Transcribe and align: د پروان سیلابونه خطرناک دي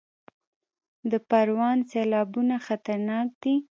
د 1.11 1.13
پروان 1.29 1.77
سیلابونه 1.91 2.55
خطرناک 2.67 3.27
دي 3.41 3.55